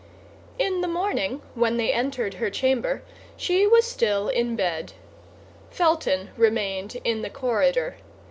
[0.57, 3.03] In the morning, when they entered her chamber
[3.37, 4.93] she was still in bed.
[5.69, 7.97] Felton remained in the corridor.